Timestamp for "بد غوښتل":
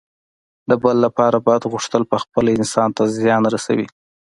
1.47-2.03